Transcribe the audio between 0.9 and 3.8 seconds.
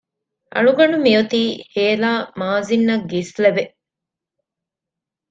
މިއޮތީ ހޭލާ މާޒިން އަށް ގިސްލެވެ